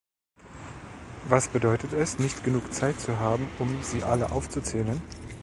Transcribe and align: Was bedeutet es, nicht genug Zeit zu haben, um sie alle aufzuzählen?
Was 1.29 1.47
bedeutet 1.49 1.93
es, 1.93 2.17
nicht 2.17 2.43
genug 2.43 2.73
Zeit 2.73 2.99
zu 2.99 3.19
haben, 3.19 3.47
um 3.59 3.83
sie 3.83 4.01
alle 4.01 4.31
aufzuzählen? 4.31 4.99